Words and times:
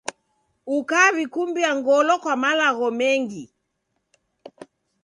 Ukaw'ikumbia 0.77 1.69
ngolo 1.79 2.13
kwa 2.23 2.35
malagho 2.43 2.87
mengi. 2.99 3.43